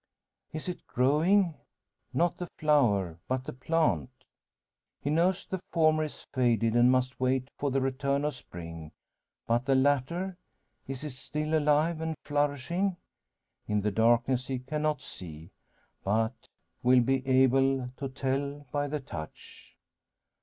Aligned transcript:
Is 0.51 0.67
it 0.67 0.87
growing? 0.87 1.53
Not 2.11 2.39
the 2.39 2.47
flower, 2.57 3.19
but 3.27 3.43
the 3.45 3.53
plant. 3.53 4.09
He 4.99 5.11
knows 5.11 5.45
the 5.45 5.61
former 5.71 6.05
is 6.05 6.25
faded, 6.33 6.75
and 6.75 6.91
must 6.91 7.19
wait 7.19 7.51
for 7.59 7.69
the 7.69 7.81
return 7.81 8.25
of 8.25 8.33
spring. 8.33 8.93
But 9.45 9.65
the 9.67 9.75
latter 9.75 10.39
is 10.87 11.03
it 11.03 11.11
still 11.11 11.55
alive 11.55 12.01
and 12.01 12.15
flourishing? 12.25 12.97
In 13.67 13.81
the 13.81 13.91
darkness 13.91 14.47
he 14.47 14.57
cannot 14.57 15.03
see, 15.03 15.51
but 16.03 16.33
will 16.81 17.01
be 17.01 17.23
able 17.27 17.89
to 17.97 18.09
tell 18.09 18.65
by 18.71 18.87
the 18.87 19.01
touch. 19.01 19.75